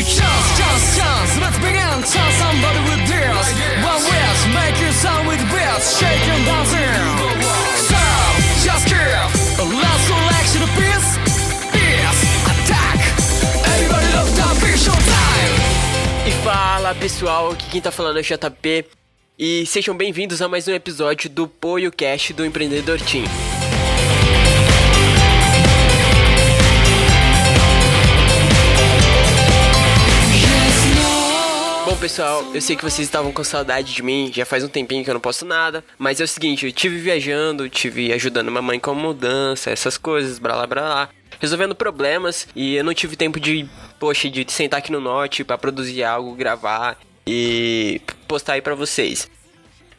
Chance, 0.00 0.56
chance, 0.56 0.96
chance, 0.96 1.32
let's 1.40 1.58
begin. 1.58 2.00
Chance 2.08 2.34
somebody 2.40 2.80
with 2.88 3.04
this. 3.04 3.46
One 3.84 4.00
wish, 4.00 4.40
make 4.56 4.80
your 4.80 4.92
sound 4.92 5.28
with. 5.28 5.40
Shake 5.80 6.26
and 6.28 6.44
dancing. 6.46 7.04
Stop, 7.84 8.32
just 8.64 8.86
kill. 8.88 9.76
Last 9.76 10.06
selection 10.08 10.62
of 10.62 10.70
peace. 10.72 11.10
Peace, 11.72 12.20
attack. 12.48 12.98
Everybody 13.74 14.08
look 14.16 14.28
down, 14.36 14.56
be 14.60 14.72
showtime. 14.76 15.54
E 16.26 16.30
fala 16.42 16.94
pessoal, 16.94 17.50
aqui 17.50 17.68
quem 17.70 17.80
tá 17.82 17.90
falando 17.90 18.16
é 18.16 18.20
o 18.20 18.24
JP 18.24 18.86
e 19.38 19.66
sejam 19.66 19.94
bem-vindos 19.94 20.40
a 20.40 20.48
mais 20.48 20.66
um 20.66 20.72
episódio 20.72 21.28
do 21.28 21.46
Poio 21.46 21.92
Cast 21.92 22.32
do 22.32 22.44
Empreendedor 22.44 22.98
Team. 23.00 23.24
Pessoal, 32.10 32.44
eu 32.52 32.60
sei 32.60 32.74
que 32.74 32.82
vocês 32.82 33.06
estavam 33.06 33.30
com 33.30 33.44
saudade 33.44 33.94
de 33.94 34.02
mim, 34.02 34.32
já 34.34 34.44
faz 34.44 34.64
um 34.64 34.68
tempinho 34.68 35.04
que 35.04 35.08
eu 35.08 35.14
não 35.14 35.20
posto 35.20 35.44
nada, 35.44 35.84
mas 35.96 36.20
é 36.20 36.24
o 36.24 36.26
seguinte, 36.26 36.66
eu 36.66 36.72
tive 36.72 36.98
viajando, 36.98 37.68
tive 37.68 38.12
ajudando 38.12 38.50
mamãe 38.50 38.80
com 38.80 38.92
mudança, 38.92 39.70
essas 39.70 39.96
coisas, 39.96 40.40
blá 40.40 40.54
blá 40.54 40.66
blá 40.66 40.82
blá, 40.82 41.08
resolvendo 41.38 41.72
problemas 41.72 42.48
e 42.56 42.74
eu 42.74 42.82
não 42.82 42.92
tive 42.92 43.14
tempo 43.14 43.38
de, 43.38 43.64
poxa, 44.00 44.28
de 44.28 44.44
sentar 44.50 44.80
aqui 44.80 44.90
no 44.90 45.00
norte 45.00 45.44
para 45.44 45.56
produzir 45.56 46.02
algo, 46.02 46.34
gravar 46.34 46.98
e 47.24 48.00
postar 48.26 48.54
aí 48.54 48.60
pra 48.60 48.74
vocês. 48.74 49.30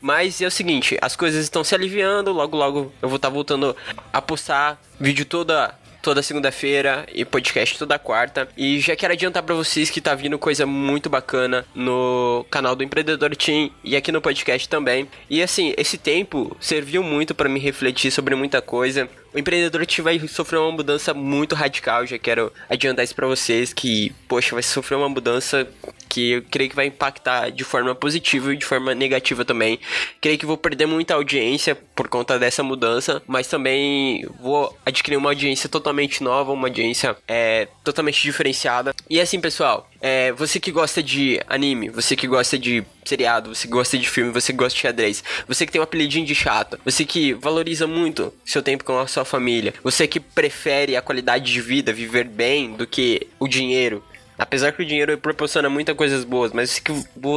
Mas 0.00 0.42
é 0.42 0.48
o 0.48 0.50
seguinte, 0.50 0.98
as 1.00 1.14
coisas 1.14 1.44
estão 1.44 1.62
se 1.62 1.76
aliviando, 1.76 2.32
logo 2.32 2.56
logo 2.56 2.92
eu 3.00 3.08
vou 3.08 3.16
estar 3.16 3.28
voltando 3.28 3.76
a 4.12 4.20
postar 4.20 4.82
vídeo 4.98 5.24
toda 5.24 5.78
toda 6.02 6.22
segunda-feira 6.22 7.06
e 7.12 7.24
podcast 7.24 7.78
toda 7.78 7.98
quarta. 7.98 8.48
E 8.56 8.80
já 8.80 8.96
quero 8.96 9.12
adiantar 9.12 9.42
para 9.42 9.54
vocês 9.54 9.90
que 9.90 10.00
tá 10.00 10.14
vindo 10.14 10.38
coisa 10.38 10.66
muito 10.66 11.08
bacana 11.08 11.64
no 11.74 12.44
canal 12.50 12.74
do 12.74 12.82
Empreendedor 12.82 13.34
Team 13.36 13.70
e 13.84 13.96
aqui 13.96 14.12
no 14.12 14.20
podcast 14.20 14.68
também. 14.68 15.08
E 15.28 15.42
assim, 15.42 15.74
esse 15.76 15.98
tempo 15.98 16.56
serviu 16.60 17.02
muito 17.02 17.34
para 17.34 17.48
me 17.48 17.60
refletir 17.60 18.10
sobre 18.10 18.34
muita 18.34 18.60
coisa. 18.60 19.08
O 19.32 19.38
empreendedor 19.38 19.86
Team 19.86 20.04
vai 20.04 20.18
sofrer 20.26 20.58
uma 20.58 20.72
mudança 20.72 21.14
muito 21.14 21.54
radical, 21.54 22.04
já 22.04 22.18
quero 22.18 22.52
adiantar 22.68 23.04
isso 23.04 23.14
para 23.14 23.26
vocês 23.26 23.72
que, 23.72 24.12
poxa, 24.26 24.56
vai 24.56 24.62
sofrer 24.62 24.96
uma 24.96 25.08
mudança 25.08 25.68
que 26.10 26.32
eu 26.32 26.42
creio 26.42 26.68
que 26.68 26.76
vai 26.76 26.86
impactar 26.86 27.50
de 27.50 27.62
forma 27.62 27.94
positiva 27.94 28.52
e 28.52 28.56
de 28.56 28.64
forma 28.64 28.94
negativa 28.94 29.44
também. 29.44 29.78
Creio 30.20 30.36
que 30.36 30.44
vou 30.44 30.56
perder 30.56 30.86
muita 30.86 31.14
audiência 31.14 31.78
por 31.94 32.08
conta 32.08 32.36
dessa 32.38 32.62
mudança, 32.64 33.22
mas 33.28 33.46
também 33.46 34.26
vou 34.40 34.76
adquirir 34.84 35.16
uma 35.16 35.30
audiência 35.30 35.68
totalmente 35.68 36.22
nova, 36.22 36.52
uma 36.52 36.66
audiência 36.66 37.16
é, 37.28 37.68
totalmente 37.84 38.20
diferenciada. 38.20 38.92
E 39.08 39.20
assim, 39.20 39.40
pessoal, 39.40 39.88
é, 40.00 40.32
você 40.32 40.58
que 40.58 40.72
gosta 40.72 41.00
de 41.00 41.40
anime, 41.46 41.88
você 41.88 42.16
que 42.16 42.26
gosta 42.26 42.58
de 42.58 42.82
seriado, 43.04 43.54
você 43.54 43.68
que 43.68 43.72
gosta 43.72 43.96
de 43.96 44.08
filme, 44.08 44.32
você 44.32 44.52
que 44.52 44.58
gosta 44.58 44.74
de 44.74 44.82
xadrez, 44.82 45.22
você 45.46 45.64
que 45.64 45.72
tem 45.72 45.80
um 45.80 45.84
apelidinho 45.84 46.26
de 46.26 46.34
chato, 46.34 46.78
você 46.84 47.04
que 47.04 47.32
valoriza 47.34 47.86
muito 47.86 48.34
seu 48.44 48.62
tempo 48.62 48.82
com 48.82 48.98
a 48.98 49.06
sua 49.06 49.24
família, 49.24 49.72
você 49.82 50.08
que 50.08 50.18
prefere 50.18 50.96
a 50.96 51.02
qualidade 51.02 51.52
de 51.52 51.60
vida, 51.60 51.92
viver 51.92 52.24
bem, 52.24 52.72
do 52.72 52.86
que 52.86 53.28
o 53.38 53.46
dinheiro, 53.46 54.02
Apesar 54.40 54.72
que 54.72 54.82
o 54.82 54.86
dinheiro 54.86 55.18
proporciona 55.18 55.68
muitas 55.68 55.94
coisas 55.94 56.24
boas, 56.24 56.50
mas 56.50 56.70
você 56.70 56.80
que, 56.80 56.92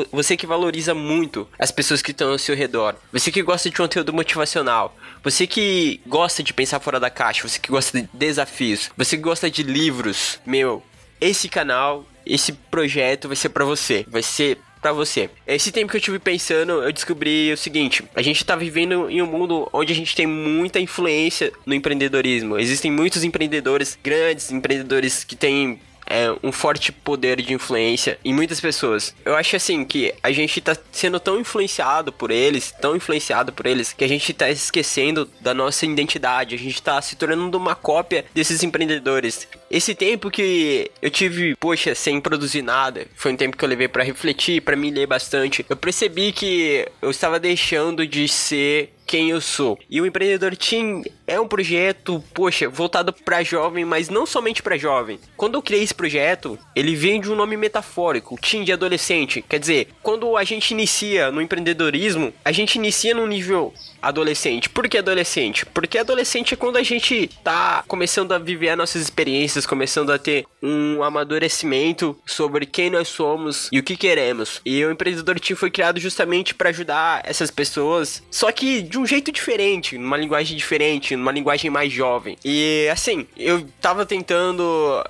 você 0.09 0.37
que 0.37 0.47
valoriza 0.47 0.95
muito 0.95 1.45
as 1.59 1.69
pessoas 1.69 2.01
que 2.01 2.11
estão 2.11 2.31
ao 2.31 2.39
seu 2.39 2.55
redor, 2.55 2.95
você 3.11 3.29
que 3.29 3.41
gosta 3.41 3.69
de 3.69 3.75
conteúdo 3.75 4.13
motivacional, 4.13 4.95
você 5.21 5.45
que 5.45 5.99
gosta 6.07 6.41
de 6.41 6.53
pensar 6.53 6.79
fora 6.79 7.01
da 7.01 7.09
caixa, 7.09 7.47
você 7.47 7.59
que 7.59 7.69
gosta 7.69 8.01
de 8.01 8.09
desafios, 8.13 8.89
você 8.95 9.17
que 9.17 9.23
gosta 9.23 9.51
de 9.51 9.63
livros, 9.63 10.39
meu, 10.45 10.81
esse 11.19 11.49
canal, 11.49 12.05
esse 12.25 12.53
projeto 12.53 13.27
vai 13.27 13.35
ser 13.35 13.49
para 13.49 13.65
você, 13.65 14.05
vai 14.07 14.23
ser 14.23 14.57
para 14.81 14.91
você. 14.91 15.29
Esse 15.47 15.71
tempo 15.71 15.91
que 15.91 15.97
eu 15.97 16.01
tive 16.01 16.19
pensando, 16.19 16.83
eu 16.83 16.91
descobri 16.91 17.51
o 17.53 17.57
seguinte: 17.57 18.03
a 18.13 18.21
gente 18.21 18.43
tá 18.45 18.55
vivendo 18.55 19.09
em 19.09 19.21
um 19.21 19.25
mundo 19.25 19.69
onde 19.71 19.93
a 19.93 19.95
gente 19.95 20.13
tem 20.15 20.27
muita 20.27 20.79
influência 20.79 21.51
no 21.65 21.73
empreendedorismo. 21.73 22.59
Existem 22.59 22.91
muitos 22.91 23.23
empreendedores 23.23 23.97
grandes, 24.03 24.51
empreendedores 24.51 25.23
que 25.23 25.35
têm 25.35 25.79
é, 26.13 26.31
um 26.43 26.51
forte 26.51 26.91
poder 26.91 27.41
de 27.41 27.53
influência 27.53 28.19
em 28.23 28.31
muitas 28.31 28.61
pessoas. 28.61 29.15
Eu 29.25 29.35
acho 29.35 29.55
assim 29.55 29.83
que 29.83 30.13
a 30.21 30.31
gente 30.31 30.61
tá 30.61 30.77
sendo 30.91 31.19
tão 31.19 31.39
influenciado 31.39 32.13
por 32.13 32.29
eles, 32.29 32.71
tão 32.79 32.95
influenciado 32.95 33.51
por 33.51 33.65
eles, 33.65 33.93
que 33.93 34.03
a 34.03 34.07
gente 34.07 34.31
tá 34.31 34.47
esquecendo 34.47 35.27
da 35.41 35.55
nossa 35.55 35.87
identidade, 35.87 36.53
a 36.53 36.59
gente 36.59 36.79
tá 36.83 37.01
se 37.01 37.15
tornando 37.15 37.57
uma 37.57 37.73
cópia 37.73 38.25
desses 38.31 38.61
empreendedores. 38.61 39.47
Esse 39.71 39.95
tempo 39.95 40.29
que 40.29 40.91
eu 41.01 41.09
tive, 41.09 41.55
poxa, 41.55 41.95
sem 41.95 42.21
produzir 42.21 42.61
nada, 42.61 43.07
foi 43.15 43.33
um 43.33 43.35
tempo 43.35 43.57
que 43.57 43.65
eu 43.65 43.69
levei 43.69 43.87
para 43.87 44.03
refletir, 44.03 44.61
para 44.61 44.75
me 44.75 44.91
ler 44.91 45.07
bastante. 45.07 45.65
Eu 45.67 45.75
percebi 45.75 46.31
que 46.31 46.87
eu 47.01 47.09
estava 47.09 47.39
deixando 47.39 48.05
de 48.05 48.27
ser 48.27 48.92
quem 49.05 49.29
eu 49.29 49.41
sou. 49.41 49.77
E 49.89 50.01
o 50.01 50.05
Empreendedor 50.05 50.55
Team 50.55 51.03
é 51.25 51.39
um 51.39 51.47
projeto, 51.47 52.23
poxa, 52.33 52.69
voltado 52.69 53.13
para 53.13 53.43
jovem, 53.43 53.85
mas 53.85 54.09
não 54.09 54.25
somente 54.25 54.61
para 54.61 54.77
jovem. 54.77 55.19
Quando 55.37 55.55
eu 55.55 55.61
criei 55.61 55.83
esse 55.83 55.93
projeto, 55.93 56.57
ele 56.75 56.95
vem 56.95 57.21
de 57.21 57.31
um 57.31 57.35
nome 57.35 57.55
metafórico, 57.57 58.37
Team 58.41 58.63
de 58.63 58.71
adolescente. 58.71 59.43
Quer 59.47 59.59
dizer, 59.59 59.87
quando 60.01 60.35
a 60.35 60.43
gente 60.43 60.71
inicia 60.71 61.31
no 61.31 61.41
empreendedorismo, 61.41 62.33
a 62.43 62.51
gente 62.51 62.75
inicia 62.75 63.13
no 63.13 63.25
nível 63.25 63.73
adolescente. 64.01 64.69
Por 64.69 64.87
que 64.87 64.97
adolescente? 64.97 65.65
Porque 65.65 65.97
adolescente 65.97 66.53
é 66.53 66.57
quando 66.57 66.77
a 66.77 66.83
gente 66.83 67.29
tá 67.43 67.83
começando 67.87 68.33
a 68.33 68.37
viver 68.37 68.69
as 68.69 68.77
nossas 68.77 69.01
experiências, 69.01 69.65
começando 69.65 70.11
a 70.11 70.19
ter 70.19 70.45
um 70.61 71.01
amadurecimento 71.01 72.17
sobre 72.25 72.65
quem 72.65 72.89
nós 72.89 73.07
somos 73.07 73.69
e 73.71 73.79
o 73.79 73.83
que 73.83 73.95
queremos. 73.95 74.61
E 74.65 74.83
o 74.83 74.91
Empreendedor 74.91 75.39
Team 75.39 75.57
foi 75.57 75.71
criado 75.71 75.99
justamente 75.99 76.53
para 76.53 76.69
ajudar 76.69 77.21
essas 77.23 77.49
pessoas, 77.49 78.21
só 78.29 78.51
que 78.51 78.81
de 78.93 78.99
um 78.99 79.07
jeito 79.07 79.31
diferente, 79.31 79.97
numa 79.97 80.15
linguagem 80.15 80.55
diferente, 80.55 81.15
numa 81.15 81.31
linguagem 81.31 81.67
mais 81.67 81.91
jovem. 81.91 82.37
E 82.45 82.87
assim, 82.91 83.25
eu 83.35 83.67
tava 83.81 84.05
tentando 84.05 84.63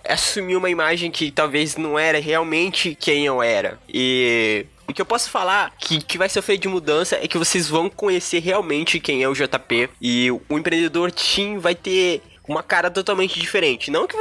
assumir 0.08 0.56
uma 0.56 0.70
imagem 0.70 1.12
que 1.12 1.30
talvez 1.30 1.76
não 1.76 2.00
era 2.00 2.18
realmente 2.18 2.96
quem 2.96 3.26
eu 3.26 3.44
era. 3.44 3.78
E 3.90 4.66
o 4.88 4.94
que 4.94 5.02
eu 5.02 5.06
posso 5.06 5.30
falar 5.30 5.74
que, 5.78 6.02
que 6.02 6.18
vai 6.18 6.30
sofrer 6.30 6.58
de 6.58 6.70
mudança 6.70 7.20
é 7.22 7.28
que 7.28 7.38
vocês 7.38 7.68
vão 7.68 7.90
conhecer 7.90 8.40
realmente 8.40 9.02
quem 9.02 9.22
é 9.22 9.28
o 9.28 9.34
JP. 9.34 9.90
E 10.02 10.32
o 10.32 10.58
empreendedor 10.58 11.12
Team 11.12 11.60
vai 11.60 11.76
ter 11.76 12.22
uma 12.48 12.64
cara 12.64 12.90
totalmente 12.90 13.38
diferente. 13.38 13.92
Não 13.92 14.08
que 14.08 14.16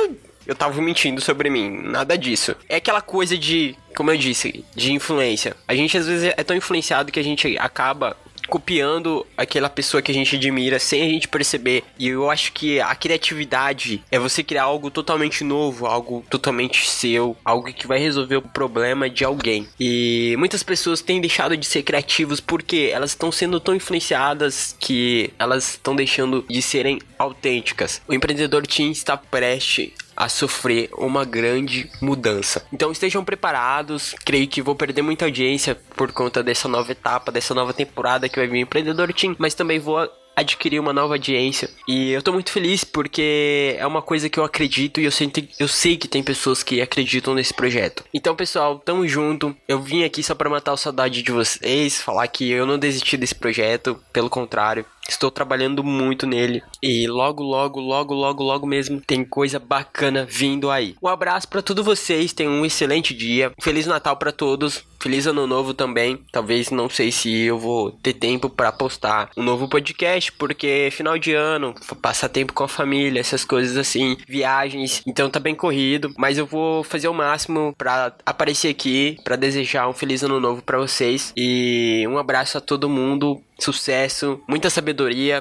eu 0.44 0.56
tava 0.56 0.82
mentindo 0.82 1.20
sobre 1.20 1.48
mim, 1.48 1.70
nada 1.84 2.18
disso. 2.18 2.56
É 2.68 2.74
aquela 2.74 3.00
coisa 3.00 3.38
de, 3.38 3.76
como 3.94 4.10
eu 4.10 4.16
disse, 4.16 4.64
de 4.74 4.92
influência. 4.92 5.54
A 5.68 5.74
gente 5.76 5.96
às 5.96 6.08
vezes 6.08 6.34
é 6.36 6.42
tão 6.42 6.56
influenciado 6.56 7.12
que 7.12 7.20
a 7.20 7.24
gente 7.24 7.56
acaba 7.58 8.16
copiando 8.52 9.26
aquela 9.34 9.70
pessoa 9.70 10.02
que 10.02 10.12
a 10.12 10.14
gente 10.14 10.36
admira 10.36 10.78
sem 10.78 11.00
a 11.00 11.08
gente 11.08 11.26
perceber. 11.26 11.82
E 11.98 12.08
eu 12.08 12.30
acho 12.30 12.52
que 12.52 12.78
a 12.78 12.94
criatividade 12.94 14.04
é 14.10 14.18
você 14.18 14.44
criar 14.44 14.64
algo 14.64 14.90
totalmente 14.90 15.42
novo, 15.42 15.86
algo 15.86 16.22
totalmente 16.28 16.86
seu, 16.86 17.34
algo 17.42 17.72
que 17.72 17.86
vai 17.86 17.98
resolver 17.98 18.36
o 18.36 18.42
problema 18.42 19.08
de 19.08 19.24
alguém. 19.24 19.66
E 19.80 20.36
muitas 20.38 20.62
pessoas 20.62 21.00
têm 21.00 21.18
deixado 21.18 21.56
de 21.56 21.64
ser 21.64 21.82
criativos 21.82 22.40
porque 22.40 22.90
elas 22.92 23.12
estão 23.12 23.32
sendo 23.32 23.58
tão 23.58 23.74
influenciadas 23.74 24.76
que 24.78 25.32
elas 25.38 25.70
estão 25.70 25.96
deixando 25.96 26.44
de 26.46 26.60
serem 26.60 27.00
autênticas. 27.18 28.02
O 28.06 28.12
empreendedor 28.12 28.66
Team 28.66 28.90
está 28.90 29.16
prestes 29.16 29.92
a 30.16 30.28
sofrer 30.28 30.90
uma 30.96 31.24
grande 31.24 31.90
mudança. 32.00 32.64
Então 32.72 32.92
estejam 32.92 33.24
preparados, 33.24 34.14
creio 34.24 34.48
que 34.48 34.62
vou 34.62 34.74
perder 34.74 35.02
muita 35.02 35.24
audiência 35.24 35.74
por 35.96 36.12
conta 36.12 36.42
dessa 36.42 36.68
nova 36.68 36.92
etapa, 36.92 37.32
dessa 37.32 37.54
nova 37.54 37.72
temporada 37.72 38.28
que 38.28 38.36
vai 38.36 38.46
vir 38.46 38.60
Empreendedor 38.60 39.12
Team, 39.12 39.34
mas 39.38 39.54
também 39.54 39.78
vou 39.78 39.98
adquirir 40.34 40.80
uma 40.80 40.92
nova 40.92 41.14
audiência. 41.14 41.70
E 41.86 42.10
eu 42.10 42.22
tô 42.22 42.32
muito 42.32 42.50
feliz 42.50 42.84
porque 42.84 43.76
é 43.78 43.86
uma 43.86 44.02
coisa 44.02 44.28
que 44.28 44.38
eu 44.38 44.44
acredito 44.44 45.00
e 45.00 45.04
eu, 45.04 45.10
sinto, 45.10 45.42
eu 45.58 45.68
sei 45.68 45.96
que 45.96 46.08
tem 46.08 46.22
pessoas 46.22 46.62
que 46.62 46.80
acreditam 46.80 47.34
nesse 47.34 47.54
projeto. 47.54 48.04
Então, 48.12 48.34
pessoal, 48.34 48.78
tamo 48.78 49.06
junto. 49.06 49.54
Eu 49.68 49.80
vim 49.80 50.04
aqui 50.04 50.22
só 50.22 50.34
para 50.34 50.50
matar 50.50 50.72
a 50.72 50.76
saudade 50.76 51.22
de 51.22 51.32
vocês, 51.32 52.00
falar 52.00 52.26
que 52.28 52.50
eu 52.50 52.66
não 52.66 52.78
desisti 52.78 53.16
desse 53.16 53.34
projeto, 53.34 54.00
pelo 54.12 54.30
contrário. 54.30 54.84
Estou 55.08 55.30
trabalhando 55.30 55.82
muito 55.82 56.26
nele 56.26 56.62
e 56.82 57.06
logo, 57.06 57.42
logo, 57.42 57.80
logo, 57.80 58.14
logo, 58.14 58.42
logo 58.42 58.66
mesmo 58.66 59.00
tem 59.00 59.24
coisa 59.24 59.58
bacana 59.58 60.26
vindo 60.28 60.70
aí. 60.70 60.94
Um 61.02 61.08
abraço 61.08 61.48
para 61.48 61.62
todos 61.62 61.84
vocês, 61.84 62.32
tenham 62.32 62.52
um 62.52 62.64
excelente 62.64 63.14
dia. 63.14 63.52
Feliz 63.60 63.86
Natal 63.86 64.16
para 64.16 64.32
todos. 64.32 64.84
Feliz 65.02 65.26
Ano 65.26 65.48
Novo 65.48 65.74
também. 65.74 66.20
Talvez 66.30 66.70
não 66.70 66.88
sei 66.88 67.10
se 67.10 67.42
eu 67.42 67.58
vou 67.58 67.90
ter 67.90 68.12
tempo 68.12 68.48
para 68.48 68.70
postar 68.70 69.30
um 69.36 69.42
novo 69.42 69.68
podcast, 69.68 70.30
porque 70.30 70.90
final 70.92 71.18
de 71.18 71.34
ano, 71.34 71.74
passar 72.00 72.28
tempo 72.28 72.52
com 72.52 72.62
a 72.62 72.68
família, 72.68 73.18
essas 73.18 73.44
coisas 73.44 73.76
assim, 73.76 74.16
viagens. 74.28 75.02
Então 75.04 75.28
tá 75.28 75.40
bem 75.40 75.56
corrido, 75.56 76.14
mas 76.16 76.38
eu 76.38 76.46
vou 76.46 76.84
fazer 76.84 77.08
o 77.08 77.14
máximo 77.14 77.74
para 77.76 78.14
aparecer 78.24 78.68
aqui, 78.68 79.18
para 79.24 79.34
desejar 79.34 79.88
um 79.88 79.92
feliz 79.92 80.22
ano 80.22 80.38
novo 80.38 80.62
para 80.62 80.78
vocês 80.78 81.32
e 81.36 82.06
um 82.08 82.16
abraço 82.16 82.56
a 82.56 82.60
todo 82.60 82.88
mundo 82.88 83.42
sucesso, 83.58 84.40
muita 84.48 84.68
sabedoria. 84.68 84.91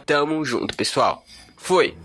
Tamo 0.05 0.43
junto, 0.43 0.75
pessoal. 0.75 1.23
Foi! 1.55 1.95